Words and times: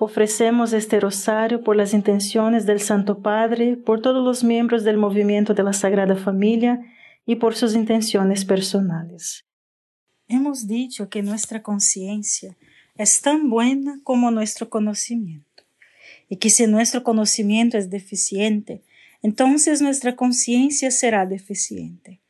Ofrecemos 0.00 0.72
este 0.72 0.98
rosario 0.98 1.62
por 1.62 1.76
las 1.76 1.94
intenciones 1.94 2.66
del 2.66 2.80
Santo 2.80 3.20
Padre, 3.20 3.76
por 3.76 4.02
todos 4.02 4.24
los 4.24 4.42
miembros 4.42 4.82
del 4.82 4.96
movimiento 4.96 5.54
de 5.54 5.62
la 5.62 5.72
Sagrada 5.72 6.16
Familia 6.16 6.80
y 7.26 7.36
por 7.36 7.54
sus 7.54 7.76
intenciones 7.76 8.44
personales. 8.44 9.44
Hemos 10.26 10.66
dicho 10.66 11.08
que 11.08 11.22
nuestra 11.22 11.62
conciencia 11.62 12.56
es 12.96 13.20
tan 13.20 13.48
buena 13.48 14.00
como 14.02 14.32
nuestro 14.32 14.68
conocimiento 14.68 15.62
y 16.28 16.36
que 16.36 16.50
si 16.50 16.66
nuestro 16.66 17.04
conocimiento 17.04 17.78
es 17.78 17.88
deficiente, 17.88 18.82
entonces 19.22 19.80
nuestra 19.80 20.16
conciencia 20.16 20.90
será 20.90 21.24
deficiente. 21.24 22.20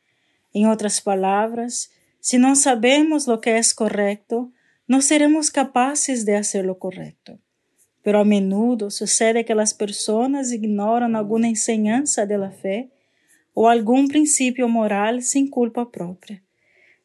En 0.53 0.67
otras 0.67 1.01
palabras, 1.01 1.91
si 2.19 2.37
no 2.37 2.55
sabemos 2.55 3.27
lo 3.27 3.41
que 3.41 3.57
es 3.57 3.73
correcto, 3.73 4.51
no 4.87 5.01
seremos 5.01 5.49
capaces 5.49 6.25
de 6.25 6.35
hacer 6.35 6.63
lo 6.63 6.77
correcto 6.77 7.39
pero 8.05 8.19
a 8.19 8.23
menudo 8.23 8.91
sucede 8.91 9.45
que 9.45 9.55
las 9.55 9.73
personas 9.73 10.51
ignoran 10.51 11.15
alguna 11.15 11.47
enseñanza 11.47 12.27
de 12.27 12.37
la 12.37 12.51
fe 12.51 12.91
o 13.55 13.67
algún 13.67 14.09
principio 14.09 14.67
moral 14.67 15.23
sin 15.23 15.49
culpa 15.49 15.89
propia. 15.89 16.43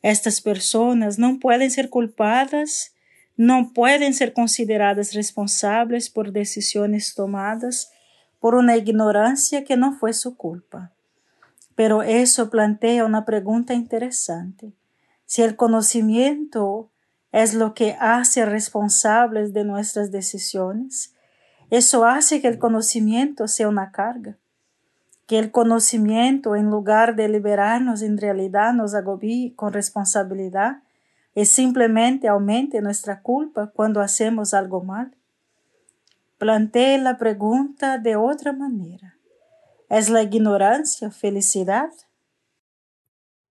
Estas 0.03 0.43
personas 0.43 1.19
no 1.19 1.39
pueden 1.39 1.71
ser 1.71 1.89
culpadas, 1.89 2.93
no 3.35 3.73
pueden 3.73 4.13
ser 4.13 4.35
consideradas 4.35 5.15
responsables 5.15 6.11
por 6.11 6.33
decisiones 6.33 7.15
tomadas 7.15 7.91
por 8.39 8.55
una 8.55 8.77
ignorancia 8.77 9.65
que 9.65 9.79
no 9.79 9.95
fue 9.95 10.13
su 10.13 10.37
culpa. 10.37 10.93
Pero 11.77 12.03
eso 12.03 12.51
plantea 12.51 13.07
una 13.07 13.25
pregunta 13.25 13.73
interesante. 13.73 14.75
Si 15.25 15.41
el 15.41 15.57
conocimiento 15.57 16.91
es 17.33 17.55
lo 17.55 17.75
que 17.75 17.97
hace 18.01 18.45
responsables 18.45 19.53
de 19.53 19.65
nuestras 19.65 20.11
decisiones. 20.11 21.15
Eso 21.71 22.05
hace 22.05 22.41
que 22.41 22.49
el 22.49 22.59
conocimiento 22.59 23.47
sea 23.47 23.69
una 23.69 23.93
carga, 23.93 24.37
que 25.27 25.39
el 25.39 25.53
conocimiento 25.53 26.57
en 26.57 26.71
lugar 26.71 27.15
de 27.15 27.29
liberarnos 27.29 28.03
en 28.03 28.19
realidad 28.19 28.73
nos 28.73 28.95
agobie 28.95 29.55
con 29.55 29.73
responsabilidad 29.73 30.83
y 31.35 31.45
simplemente 31.45 32.27
aumente 32.27 32.81
nuestra 32.81 33.23
culpa 33.23 33.71
cuando 33.73 34.01
hacemos 34.01 34.53
algo 34.53 34.83
mal. 34.83 35.15
Plantee 36.39 36.99
la 36.99 37.17
pregunta 37.17 37.99
de 37.99 38.17
otra 38.17 38.53
manera. 38.53 39.15
¿Es 39.89 40.09
la 40.09 40.23
ignorancia 40.23 41.11
felicidad? 41.11 41.91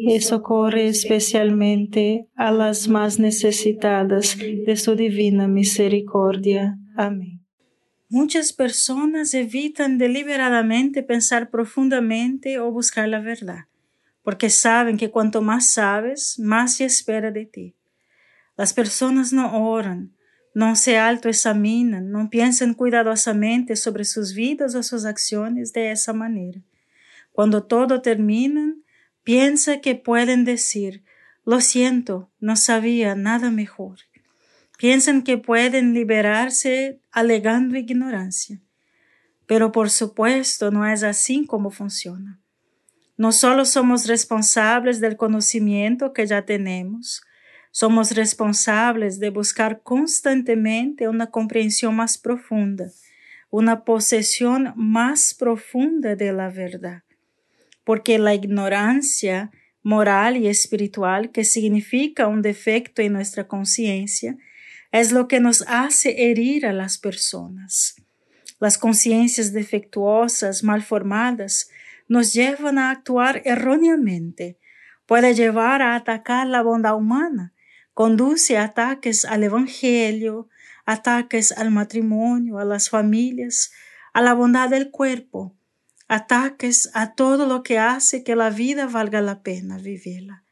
y 0.00 0.20
socorre 0.20 0.86
especialmente 0.86 2.28
a 2.36 2.52
las 2.52 2.86
más 2.86 3.18
necesitadas 3.18 4.38
de 4.38 4.76
su 4.76 4.94
divina 4.94 5.48
misericordia. 5.48 6.78
Amén. 6.96 7.40
Muchas 8.08 8.52
personas 8.52 9.34
evitan 9.34 9.98
deliberadamente 9.98 11.02
pensar 11.02 11.50
profundamente 11.50 12.60
o 12.60 12.70
buscar 12.70 13.08
la 13.08 13.20
verdad, 13.20 13.64
porque 14.22 14.50
saben 14.50 14.96
que 14.96 15.10
cuanto 15.10 15.42
más 15.42 15.68
sabes, 15.68 16.38
más 16.38 16.76
se 16.76 16.84
espera 16.84 17.32
de 17.32 17.44
ti. 17.44 17.74
Las 18.56 18.72
personas 18.72 19.32
no 19.32 19.68
oran, 19.68 20.14
no 20.54 20.76
se 20.76 20.96
autoexaminan, 20.96 22.10
no 22.10 22.30
piensan 22.30 22.74
cuidadosamente 22.74 23.74
sobre 23.74 24.04
sus 24.04 24.32
vidas 24.32 24.76
o 24.76 24.82
sus 24.82 25.04
acciones 25.04 25.72
de 25.72 25.90
esa 25.90 26.12
manera. 26.12 26.62
Cuando 27.32 27.64
todo 27.64 28.00
termina, 28.00 28.74
piensa 29.28 29.82
que 29.82 29.94
pueden 29.94 30.46
decir, 30.46 31.04
lo 31.44 31.60
siento, 31.60 32.30
no 32.40 32.56
sabía 32.56 33.14
nada 33.14 33.50
mejor. 33.50 33.98
Piensan 34.78 35.20
que 35.20 35.36
pueden 35.36 35.92
liberarse 35.92 37.02
alegando 37.10 37.76
ignorancia. 37.76 38.58
Pero 39.44 39.70
por 39.70 39.90
supuesto 39.90 40.70
no 40.70 40.86
es 40.86 41.02
así 41.02 41.44
como 41.44 41.70
funciona. 41.70 42.40
No 43.18 43.32
solo 43.32 43.66
somos 43.66 44.06
responsables 44.06 44.98
del 44.98 45.18
conocimiento 45.18 46.14
que 46.14 46.26
ya 46.26 46.46
tenemos, 46.46 47.20
somos 47.70 48.12
responsables 48.12 49.20
de 49.20 49.28
buscar 49.28 49.82
constantemente 49.82 51.06
una 51.06 51.26
comprensión 51.26 51.94
más 51.96 52.16
profunda, 52.16 52.90
una 53.50 53.84
posesión 53.84 54.72
más 54.74 55.34
profunda 55.34 56.16
de 56.16 56.32
la 56.32 56.48
verdad. 56.48 57.02
Porque 57.88 58.18
la 58.18 58.34
ignorancia 58.34 59.50
moral 59.82 60.36
y 60.36 60.46
espiritual, 60.46 61.30
que 61.30 61.42
significa 61.42 62.26
un 62.26 62.42
defecto 62.42 63.00
en 63.00 63.14
nuestra 63.14 63.48
conciencia, 63.48 64.36
es 64.92 65.10
lo 65.10 65.26
que 65.26 65.40
nos 65.40 65.64
hace 65.66 66.28
herir 66.30 66.66
a 66.66 66.74
las 66.74 66.98
personas. 66.98 67.96
Las 68.60 68.76
conciencias 68.76 69.54
defectuosas, 69.54 70.62
mal 70.62 70.82
formadas, 70.82 71.70
nos 72.08 72.34
llevan 72.34 72.76
a 72.76 72.90
actuar 72.90 73.40
erróneamente, 73.46 74.58
puede 75.06 75.32
llevar 75.32 75.80
a 75.80 75.94
atacar 75.94 76.46
la 76.46 76.60
bondad 76.60 76.94
humana, 76.94 77.54
conduce 77.94 78.58
a 78.58 78.64
ataques 78.64 79.24
al 79.24 79.44
Evangelio, 79.44 80.50
ataques 80.84 81.52
al 81.52 81.70
matrimonio, 81.70 82.58
a 82.58 82.66
las 82.66 82.90
familias, 82.90 83.72
a 84.12 84.20
la 84.20 84.34
bondad 84.34 84.68
del 84.68 84.90
cuerpo, 84.90 85.57
ataques 86.08 86.90
a 86.94 87.14
todo 87.14 87.46
lo 87.46 87.62
que 87.62 87.78
hace 87.78 88.24
que 88.24 88.34
la 88.34 88.50
vida 88.50 88.86
valga 88.86 89.20
la 89.20 89.42
pena 89.42 89.78
vivirla. 89.78 90.44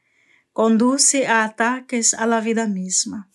Conduce 0.53 1.27
a 1.27 1.43
ataques 1.43 2.13
a 2.13 2.25
la 2.27 2.39
vida 2.41 2.67
misma. 2.67 3.29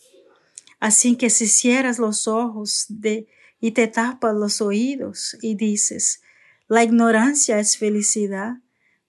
Así 0.80 1.16
que 1.16 1.30
si 1.30 1.46
cierras 1.46 1.98
los 1.98 2.26
ojos 2.26 2.86
de, 2.88 3.28
y 3.60 3.72
te 3.72 3.86
tapas 3.86 4.34
los 4.34 4.60
oídos 4.60 5.36
y 5.42 5.54
dices, 5.56 6.22
la 6.68 6.82
ignorancia 6.82 7.58
es 7.58 7.76
felicidad, 7.76 8.56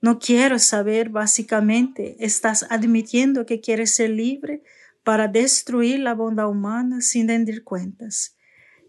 no 0.01 0.19
quiero 0.19 0.60
saber, 0.60 1.10
básicamente 1.10 2.18
estás 2.19 2.65
admitiendo 2.69 3.45
que 3.45 3.62
quieres 3.62 3.95
ser 3.95 4.10
libre 4.10 4.62
para 5.04 5.27
destruir 5.27 6.00
la 6.00 6.13
bondad 6.13 6.50
humana 6.50 7.01
sin 7.01 7.27
rendir 7.27 7.63
cuentas. 7.63 8.36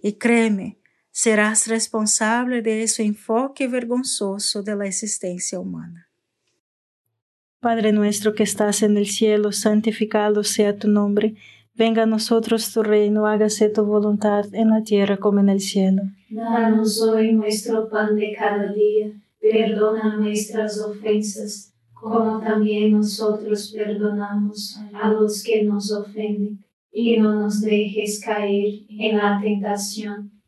Y 0.03 0.15
créeme, 0.15 0.79
serás 1.17 1.69
responsable 1.69 2.61
de 2.61 2.83
ese 2.83 3.05
enfoque 3.05 3.69
vergonzoso 3.69 4.65
de 4.65 4.75
la 4.75 4.87
existencia 4.87 5.61
humana. 5.61 6.09
Padre 7.61 7.93
nuestro 7.93 8.35
que 8.35 8.43
estás 8.43 8.83
en 8.83 8.97
el 8.97 9.07
cielo, 9.07 9.53
santificado 9.53 10.43
sea 10.43 10.77
tu 10.77 10.89
nombre 10.89 11.37
Venga 11.77 12.05
a 12.05 12.07
nosotros 12.07 12.73
tu 12.73 12.85
reino, 12.85 13.27
hágase 13.27 13.69
tu 13.69 13.85
voluntad 13.85 14.45
en 14.55 14.71
la 14.71 14.85
tierra 14.85 15.17
como 15.17 15.41
en 15.41 15.49
el 15.49 15.59
cielo. 15.59 16.03
Danos 16.31 17.03
hoy 17.03 17.33
nuestro 17.33 17.89
pan 17.89 18.15
de 18.15 18.33
cada 18.33 18.73
día, 18.73 19.11
perdona 19.41 20.17
nuestras 20.17 20.81
ofensas, 20.81 21.75
como 21.93 22.39
también 22.39 22.93
nosotros 22.93 23.73
perdonamos 23.77 24.79
a 24.93 25.11
los 25.11 25.43
que 25.43 25.65
nos 25.65 25.91
ofenden, 25.91 26.65
y 26.93 27.17
no 27.17 27.41
nos 27.41 27.61
dejes 27.61 28.21
caer 28.25 28.85
en 28.89 29.17
la 29.17 29.41
tentación, 29.43 30.31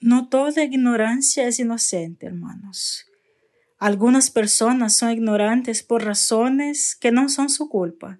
No 0.00 0.28
toda 0.28 0.64
ignorancia 0.64 1.46
es 1.46 1.58
inocente, 1.58 2.26
hermanos. 2.26 3.06
Algunas 3.78 4.30
personas 4.30 4.96
son 4.96 5.10
ignorantes 5.10 5.82
por 5.82 6.04
razones 6.04 6.96
que 6.96 7.12
no 7.12 7.28
son 7.28 7.48
su 7.48 7.68
culpa. 7.68 8.18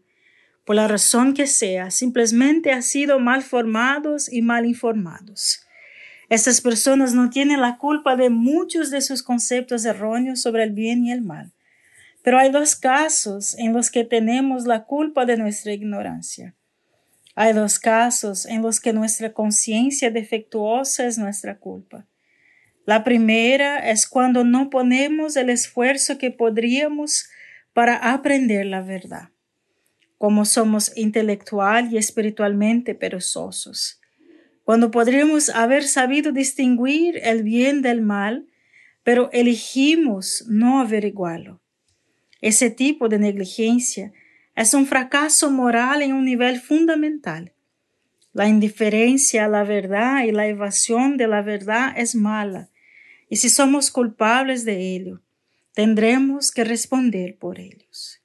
Por 0.65 0.77
la 0.77 0.89
razón 0.89 1.35
que 1.35 1.47
sea, 1.47 1.91
simplemente 1.91 2.73
han 2.73 2.83
sido 2.83 3.19
mal 3.19 3.43
formados 3.43 4.33
y 4.33 4.43
mal 4.43 4.67
informados. 4.67 5.61
Estas 6.29 6.61
personas 6.61 7.15
no 7.15 7.31
tienen 7.31 7.61
la 7.61 7.79
culpa 7.79 8.15
de 8.17 8.31
muchos 8.31 8.91
de 8.91 9.01
sus 9.01 9.23
conceptos 9.23 9.85
erróneos 9.85 10.41
sobre 10.41 10.63
el 10.63 10.73
bien 10.73 11.05
y 11.05 11.13
el 11.13 11.23
mal 11.23 11.53
pero 12.23 12.39
hay 12.39 12.51
dos 12.51 12.77
casos 12.77 13.57
en 13.59 13.73
los 13.73 13.91
que 13.91 14.05
tenemos 14.05 14.67
la 14.67 14.85
culpa 14.85 15.25
de 15.25 15.37
nuestra 15.37 15.73
ignorancia. 15.73 16.55
Hay 17.43 17.55
dos 17.55 17.79
casos 17.79 18.45
en 18.45 18.61
los 18.61 18.81
que 18.81 18.93
nuestra 18.93 19.33
conciencia 19.33 20.11
defectuosa 20.11 21.07
es 21.07 21.17
nuestra 21.17 21.57
culpa. 21.59 22.07
La 22.85 23.03
primera 23.03 23.79
es 23.91 24.07
cuando 24.07 24.45
no 24.45 24.69
ponemos 24.69 25.37
el 25.37 25.49
esfuerzo 25.49 26.19
que 26.19 26.31
podríamos 26.31 27.31
para 27.73 27.97
aprender 28.13 28.67
la 28.67 28.83
verdad, 28.83 29.31
como 30.19 30.45
somos 30.45 30.95
intelectual 30.99 31.91
y 31.91 31.97
espiritualmente 31.97 32.95
perezosos. 32.95 34.03
Cuando 34.63 34.91
podríamos 34.91 35.49
haber 35.49 35.85
sabido 35.85 36.33
distinguir 36.33 37.21
el 37.23 37.43
bien 37.43 37.81
del 37.81 38.03
mal, 38.03 38.49
pero 39.03 39.31
elegimos 39.33 40.45
no 40.47 40.79
averiguarlo. 40.79 41.63
Ese 42.43 42.69
tipo 42.69 43.09
de 43.09 43.19
negligencia 43.19 44.13
es 44.61 44.75
un 44.75 44.87
fracaso 44.87 45.50
moral 45.50 46.02
en 46.02 46.12
un 46.12 46.26
nivel 46.26 46.61
fundamental. 46.61 47.55
La 48.35 48.47
indiferencia 48.47 49.47
a 49.47 49.49
la 49.49 49.64
verdad 49.64 50.25
y 50.25 50.33
la 50.33 50.49
evasión 50.49 51.17
de 51.17 51.29
la 51.29 51.40
verdad 51.40 51.95
es 51.97 52.14
mala, 52.14 52.69
y 53.31 53.37
si 53.37 53.49
somos 53.49 53.90
culpables 53.90 54.67
de 54.67 54.95
ello, 54.95 55.23
tendremos 55.73 56.50
que 56.50 56.64
responder 56.64 57.38
por 57.38 57.59
ellos. 57.59 58.21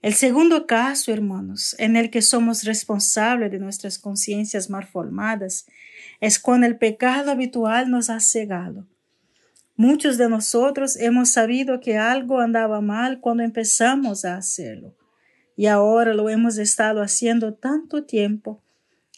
El 0.00 0.14
segundo 0.14 0.66
caso, 0.66 1.12
hermanos, 1.12 1.76
en 1.78 1.96
el 1.96 2.08
que 2.08 2.22
somos 2.22 2.64
responsables 2.64 3.50
de 3.50 3.58
nuestras 3.58 3.98
conciencias 3.98 4.70
mal 4.70 4.86
formadas, 4.86 5.66
es 6.22 6.38
cuando 6.38 6.66
el 6.66 6.78
pecado 6.78 7.30
habitual 7.30 7.90
nos 7.90 8.08
ha 8.08 8.20
cegado 8.20 8.86
Muchos 9.78 10.16
de 10.16 10.30
nosotros 10.30 10.96
hemos 10.96 11.28
sabido 11.32 11.80
que 11.80 11.98
algo 11.98 12.40
andaba 12.40 12.80
mal 12.80 13.20
cuando 13.20 13.42
empezamos 13.42 14.24
a 14.24 14.38
hacerlo 14.38 14.94
y 15.56 15.66
ahora 15.66 16.12
lo 16.14 16.28
hemos 16.28 16.58
estado 16.58 17.00
haciendo 17.00 17.54
tanto 17.54 18.04
tiempo, 18.04 18.62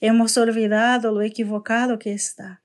hemos 0.01 0.39
olvidado 0.39 1.13
lo 1.13 1.23
equivocado 1.23 1.99
que 1.99 2.13
está. 2.13 2.63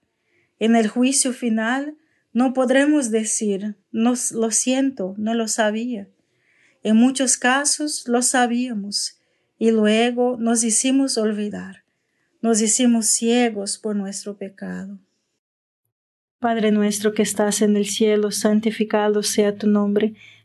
En 0.60 0.76
el 0.76 0.88
juicio 0.88 1.34
final 1.34 1.98
no 2.32 2.54
podremos 2.54 3.12
decir, 3.12 3.76
no, 3.92 4.14
lo 4.32 4.52
siento, 4.52 5.16
no 5.18 5.34
lo 5.34 5.48
sabía. 5.48 6.08
En 6.84 6.98
muchos 6.98 7.38
casos 7.38 8.08
lo 8.08 8.22
sabíamos 8.22 9.20
y 9.58 9.72
luego 9.72 10.38
nos 10.40 10.64
hicimos 10.64 11.18
olvidar, 11.18 11.84
nos 12.42 12.62
hicimos 12.62 13.08
ciegos 13.08 13.78
por 13.78 13.96
nuestro 13.96 14.38
pecado. 14.38 15.00
Padre 16.40 16.72
nuestro 16.72 17.14
que 17.14 17.22
estás 17.22 17.62
en 17.62 17.78
el 17.78 17.86
cielo, 17.86 18.32
santificado 18.32 19.24
sea 19.24 19.56
tu 19.56 19.68
nombre. 19.68 20.16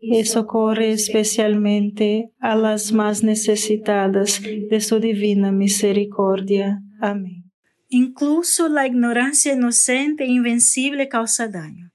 y 0.00 0.24
socorre 0.24 0.92
especialmente 0.92 2.30
a 2.38 2.54
las 2.54 2.92
más 2.92 3.22
necesitadas 3.22 4.40
de 4.42 4.80
su 4.80 5.00
divina 5.00 5.52
misericordia. 5.52 6.82
Amén. 7.00 7.50
Incluso 7.88 8.68
la 8.68 8.86
ignorancia 8.86 9.54
inocente 9.54 10.24
e 10.24 10.28
invencible 10.28 11.08
causa 11.08 11.48
daño. 11.48 11.92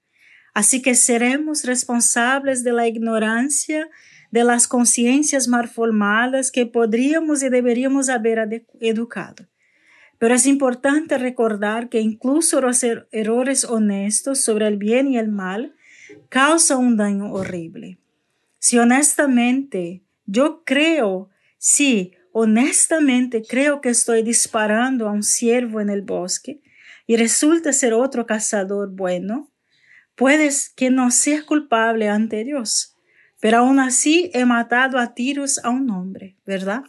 Así 0.53 0.81
que 0.81 0.95
seremos 0.95 1.63
responsables 1.63 2.63
de 2.63 2.73
la 2.73 2.87
ignorancia 2.87 3.89
de 4.31 4.43
las 4.45 4.67
conciencias 4.67 5.47
mal 5.47 5.67
formadas 5.67 6.51
que 6.51 6.65
podríamos 6.65 7.43
y 7.43 7.49
deberíamos 7.49 8.09
haber 8.09 8.65
educado. 8.79 9.47
Pero 10.17 10.35
es 10.35 10.45
importante 10.45 11.17
recordar 11.17 11.89
que 11.89 11.99
incluso 11.99 12.61
los 12.61 12.83
er 12.83 13.07
errores 13.11 13.65
honestos 13.65 14.39
sobre 14.41 14.67
el 14.67 14.77
bien 14.77 15.07
y 15.07 15.17
el 15.17 15.29
mal 15.29 15.75
causan 16.31 16.77
un 16.77 16.95
daño 16.95 17.33
horrible. 17.33 17.99
Si 18.57 18.79
honestamente 18.79 20.01
yo 20.25 20.63
creo, 20.63 21.29
sí, 21.57 22.13
honestamente 22.31 23.43
creo 23.43 23.81
que 23.81 23.89
estoy 23.89 24.23
disparando 24.23 25.09
a 25.09 25.11
un 25.11 25.23
ciervo 25.23 25.81
en 25.81 25.89
el 25.89 26.03
bosque 26.03 26.61
y 27.05 27.17
resulta 27.17 27.73
ser 27.73 27.93
otro 27.93 28.25
cazador 28.25 28.91
bueno, 28.91 29.51
puedes 30.15 30.69
que 30.69 30.89
no 30.89 31.11
sea 31.11 31.43
culpable 31.43 32.07
ante 32.07 32.45
Dios, 32.45 32.95
pero 33.41 33.57
aún 33.57 33.81
así 33.81 34.31
he 34.33 34.45
matado 34.45 34.99
a 34.99 35.13
tiros 35.13 35.59
a 35.65 35.69
un 35.69 35.89
hombre, 35.89 36.37
¿verdad? 36.45 36.83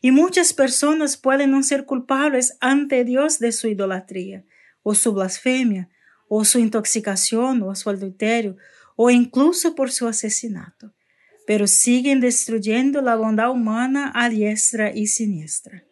Y 0.00 0.10
muchas 0.10 0.52
personas 0.52 1.16
pueden 1.16 1.52
no 1.52 1.62
ser 1.62 1.84
culpables 1.84 2.56
ante 2.60 3.04
Dios 3.04 3.38
de 3.38 3.52
su 3.52 3.68
idolatría, 3.68 4.44
o 4.82 4.96
su 4.96 5.12
blasfemia, 5.12 5.88
o 6.28 6.44
su 6.44 6.58
intoxicación, 6.58 7.62
o 7.62 7.74
su 7.74 7.90
adulterio, 7.90 8.56
o 8.96 9.10
incluso 9.10 9.74
por 9.74 9.90
su 9.90 10.08
asesinato, 10.08 10.92
pero 11.46 11.66
siguen 11.66 12.20
destruyendo 12.20 13.02
la 13.02 13.16
bondad 13.16 13.50
humana 13.50 14.12
a 14.14 14.28
diestra 14.28 14.94
y 14.94 15.06
siniestra. 15.06 15.84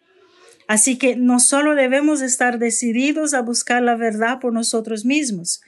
Así 0.66 0.96
que 0.96 1.16
no 1.16 1.40
solo 1.40 1.74
debemos 1.74 2.22
estar 2.22 2.58
decididos 2.58 3.34
a 3.34 3.42
buscar 3.42 3.82
la 3.82 3.96
verdad 3.96 4.40
por 4.40 4.52
nosotros 4.52 5.04
mismos, 5.04 5.60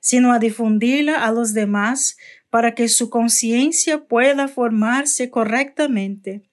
sino 0.00 0.32
a 0.32 0.38
difundirla 0.38 1.24
a 1.24 1.32
los 1.32 1.54
demás 1.54 2.16
para 2.50 2.74
que 2.74 2.88
su 2.88 3.10
conciencia 3.10 4.06
pueda 4.06 4.48
formarse 4.48 5.30
correctamente 5.30 6.48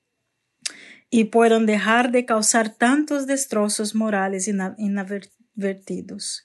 y 1.10 1.26
puedan 1.26 1.66
dejar 1.66 2.12
de 2.12 2.26
causar 2.26 2.76
tantos 2.76 3.28
destrozos 3.28 3.96
morales 3.96 4.50
inadvertidos. 4.50 6.45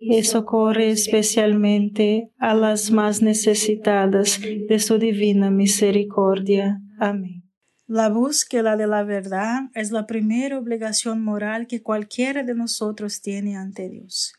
y 0.00 0.24
socorre 0.24 0.90
especialmente 0.90 2.32
a 2.38 2.54
las 2.54 2.90
más 2.90 3.20
necesitadas 3.20 4.40
de 4.40 4.78
su 4.78 4.98
divina 4.98 5.50
misericordia. 5.50 6.80
Amén. 6.98 7.44
La 7.86 8.08
búsqueda 8.08 8.76
de 8.76 8.86
la 8.86 9.02
verdad 9.02 9.64
es 9.74 9.90
la 9.90 10.06
primera 10.06 10.58
obligación 10.58 11.22
moral 11.22 11.66
que 11.66 11.82
cualquiera 11.82 12.42
de 12.42 12.54
nosotros 12.54 13.20
tiene 13.20 13.56
ante 13.56 13.90
Dios. 13.90 14.32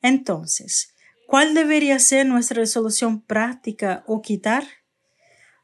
Entonces, 0.00 0.94
¿cuál 1.26 1.54
debería 1.54 1.98
ser 1.98 2.26
nuestra 2.26 2.60
resolución 2.60 3.20
práctica 3.20 4.04
o 4.06 4.22
quitar? 4.22 4.64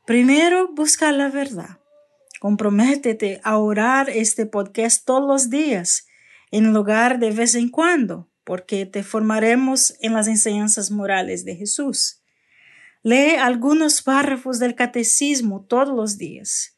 Primero, 0.07 0.75
buscar 0.75 1.15
la 1.15 1.31
verdad. 1.31 1.79
Comprométete 2.41 3.41
a 3.43 3.57
orar 3.57 4.11
este 4.11 4.45
podcast 4.45 5.07
todos 5.07 5.27
los 5.27 5.51
días, 5.51 6.07
en 6.51 6.75
lugar 6.75 7.21
de 7.21 7.31
vez 7.31 7.55
en 7.55 7.71
cuando, 7.71 8.29
porque 8.45 8.87
te 8.87 9.03
formaremos 9.03 9.97
en 10.01 10.13
las 10.13 10.29
enseñanzas 10.29 10.91
morales 10.91 11.45
de 11.45 11.57
Jesús. 11.57 12.21
Lee 13.03 13.37
algunos 13.39 14.03
párrafos 14.03 14.59
del 14.59 14.75
catecismo 14.75 15.63
todos 15.63 15.95
los 15.95 16.17
días. 16.17 16.77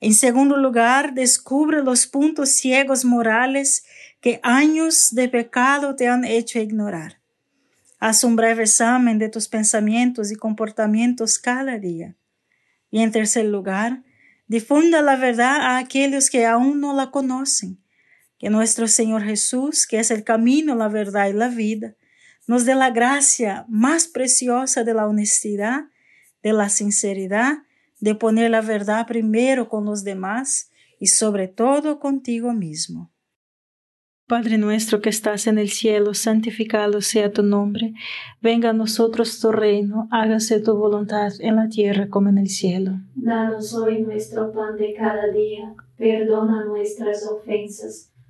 En 0.00 0.14
segundo 0.14 0.56
lugar, 0.56 1.14
descubre 1.14 1.82
los 1.82 2.06
puntos 2.06 2.50
ciegos 2.50 3.04
morales 3.04 3.84
que 4.20 4.40
años 4.42 5.08
de 5.12 5.28
pecado 5.28 5.96
te 5.96 6.08
han 6.08 6.24
hecho 6.24 6.58
ignorar. 6.58 7.20
Haz 7.98 8.24
un 8.24 8.36
breve 8.36 8.64
examen 8.64 9.18
de 9.18 9.28
tus 9.28 9.48
pensamientos 9.48 10.30
y 10.30 10.36
comportamientos 10.36 11.38
cada 11.38 11.78
día. 11.78 12.14
Y 12.90 13.00
en 13.00 13.10
tercer 13.10 13.46
lugar, 13.46 14.02
difunda 14.46 15.00
la 15.00 15.16
verdad 15.16 15.56
a 15.60 15.78
aquellos 15.78 16.28
que 16.28 16.44
aún 16.44 16.80
no 16.80 16.94
la 16.94 17.10
conocen. 17.10 17.78
Que 18.38 18.50
nuestro 18.50 18.86
Señor 18.88 19.22
Jesús, 19.22 19.86
que 19.86 19.98
es 19.98 20.10
el 20.10 20.24
camino, 20.24 20.74
la 20.74 20.88
verdad 20.88 21.28
y 21.28 21.32
la 21.32 21.48
vida, 21.48 21.96
nos 22.46 22.64
dé 22.64 22.74
la 22.74 22.90
gracia 22.90 23.64
más 23.68 24.08
preciosa 24.08 24.84
de 24.84 24.94
la 24.94 25.06
honestidad, 25.06 25.84
de 26.42 26.52
la 26.52 26.68
sinceridad 26.68 27.66
de 28.00 28.14
poner 28.14 28.50
la 28.50 28.60
verdad 28.60 29.06
primero 29.06 29.68
con 29.68 29.84
los 29.84 30.04
demás 30.04 30.70
y 30.98 31.08
sobre 31.08 31.48
todo 31.48 31.98
contigo 31.98 32.52
mismo. 32.52 33.12
Padre 34.26 34.58
nuestro 34.58 35.00
que 35.00 35.08
estás 35.08 35.46
en 35.46 35.56
el 35.56 35.68
cielo, 35.68 36.12
santificado 36.12 37.00
sea 37.00 37.32
tu 37.32 37.44
nombre, 37.44 37.94
venga 38.42 38.70
a 38.70 38.72
nosotros 38.72 39.38
tu 39.40 39.52
reino, 39.52 40.08
hágase 40.10 40.60
tu 40.60 40.76
voluntad 40.76 41.32
en 41.38 41.54
la 41.54 41.68
tierra 41.68 42.08
como 42.08 42.28
en 42.28 42.38
el 42.38 42.48
cielo. 42.48 42.98
Danos 43.14 43.72
hoy 43.74 44.02
nuestro 44.02 44.52
pan 44.52 44.76
de 44.76 44.94
cada 44.94 45.30
día, 45.30 45.74
perdona 45.96 46.64
nuestras 46.64 47.24
ofensas, 47.24 48.12